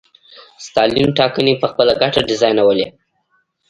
ستالین 0.65 1.09
ټاکنې 1.17 1.53
په 1.61 1.67
خپله 1.71 1.93
ګټه 2.01 2.21
ډیزاینولې. 2.29 2.87